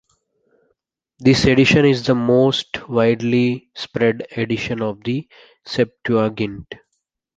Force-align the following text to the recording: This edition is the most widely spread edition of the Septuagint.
This 1.19 1.45
edition 1.45 1.85
is 1.85 2.03
the 2.07 2.15
most 2.15 2.89
widely 2.89 3.69
spread 3.75 4.25
edition 4.35 4.81
of 4.81 5.03
the 5.03 5.29
Septuagint. 5.63 6.73